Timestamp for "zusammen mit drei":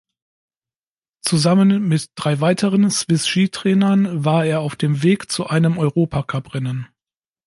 1.21-2.39